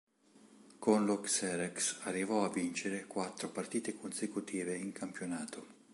[0.79, 5.67] Con lo Xerez arrivò a vincere quattro partite consecutive in campionato.